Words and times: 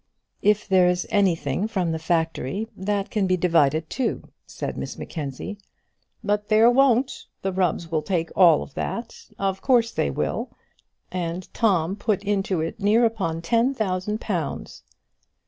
"If 0.41 0.67
there 0.67 0.87
is 0.87 1.05
anything 1.11 1.67
from 1.67 1.91
the 1.91 1.99
factory, 1.99 2.67
that 2.75 3.11
can 3.11 3.27
be 3.27 3.37
divided 3.37 3.87
too," 3.87 4.23
said 4.47 4.75
Miss 4.75 4.97
Mackenzie. 4.97 5.59
"But 6.23 6.47
there 6.47 6.71
won't. 6.71 7.27
The 7.43 7.51
Rubbs 7.51 7.91
will 7.91 8.01
take 8.01 8.31
all 8.35 8.65
that; 8.73 9.27
of 9.37 9.61
course 9.61 9.91
they 9.91 10.09
will. 10.09 10.49
And 11.11 11.47
Tom 11.53 11.95
put 11.95 12.23
into 12.23 12.61
it 12.61 12.79
near 12.79 13.05
upon 13.05 13.43
ten 13.43 13.75
thousand 13.75 14.19
pounds!" 14.19 14.81